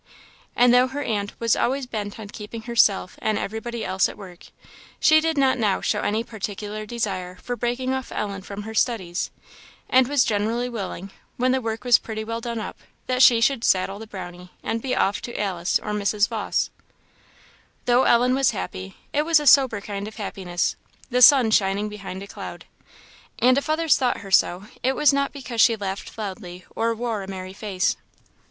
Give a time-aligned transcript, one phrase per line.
[0.55, 4.47] And though her aunt was always bent on keeping herself and everybody else at work,
[4.99, 9.29] she did not now show any particular desire for breaking off Ellen from her studies;
[9.87, 13.63] and was generally willing, when the work was pretty well done up, that she should
[13.63, 16.27] saddle the Brownie, and be off to Alice or Mrs.
[16.27, 16.71] Vawse.
[17.85, 20.75] Though Ellen was happy, it was a sober kind of happiness
[21.11, 22.65] the sun shining behind a cloud.
[23.37, 27.21] And if others thought her so, it was not because she laughed loudly or wore
[27.21, 27.95] a merry face.